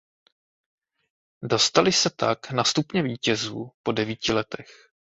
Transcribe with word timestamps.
Dostali 1.43 1.91
se 1.91 2.09
tak 2.09 2.51
na 2.51 2.63
stupně 2.63 3.03
vítězů 3.03 3.71
po 3.83 3.91
devíti 3.91 4.33
letech. 4.33 4.89